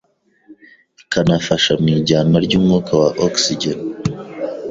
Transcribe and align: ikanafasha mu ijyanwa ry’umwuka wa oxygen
ikanafasha 1.03 1.71
mu 1.81 1.87
ijyanwa 1.97 2.37
ry’umwuka 2.45 2.91
wa 3.01 3.09
oxygen 3.27 3.77